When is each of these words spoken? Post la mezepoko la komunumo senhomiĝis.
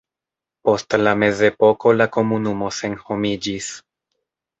Post 0.67 0.95
la 1.01 1.11
mezepoko 1.23 1.93
la 1.97 2.07
komunumo 2.15 2.71
senhomiĝis. 2.79 3.69